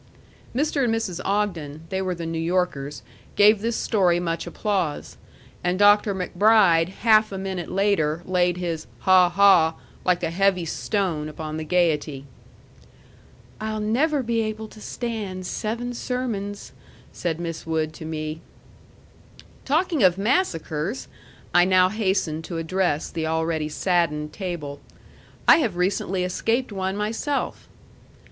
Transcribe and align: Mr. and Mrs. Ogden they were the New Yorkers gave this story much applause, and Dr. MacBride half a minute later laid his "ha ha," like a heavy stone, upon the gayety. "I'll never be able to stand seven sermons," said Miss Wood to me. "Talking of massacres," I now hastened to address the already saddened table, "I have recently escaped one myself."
Mr. 0.55 0.83
and 0.83 0.91
Mrs. 0.95 1.21
Ogden 1.23 1.81
they 1.89 2.01
were 2.01 2.15
the 2.15 2.25
New 2.25 2.39
Yorkers 2.41 3.03
gave 3.35 3.61
this 3.61 3.75
story 3.75 4.19
much 4.19 4.47
applause, 4.47 5.15
and 5.63 5.77
Dr. 5.77 6.15
MacBride 6.15 6.89
half 6.89 7.31
a 7.31 7.37
minute 7.37 7.69
later 7.69 8.23
laid 8.25 8.57
his 8.57 8.87
"ha 9.01 9.29
ha," 9.29 9.75
like 10.03 10.23
a 10.23 10.31
heavy 10.31 10.65
stone, 10.65 11.29
upon 11.29 11.57
the 11.57 11.63
gayety. 11.63 12.25
"I'll 13.59 13.79
never 13.79 14.23
be 14.23 14.41
able 14.41 14.67
to 14.69 14.81
stand 14.81 15.45
seven 15.45 15.93
sermons," 15.93 16.71
said 17.13 17.39
Miss 17.39 17.67
Wood 17.67 17.93
to 17.93 18.03
me. 18.03 18.41
"Talking 19.65 20.01
of 20.01 20.17
massacres," 20.17 21.07
I 21.53 21.63
now 21.63 21.89
hastened 21.89 22.43
to 22.45 22.57
address 22.57 23.11
the 23.11 23.27
already 23.27 23.69
saddened 23.69 24.33
table, 24.33 24.79
"I 25.47 25.57
have 25.57 25.75
recently 25.75 26.23
escaped 26.23 26.71
one 26.71 26.97
myself." 26.97 27.69